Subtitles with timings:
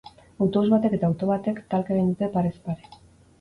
[0.45, 2.91] Autobus batek eta auto batek talka egin dute parez pare.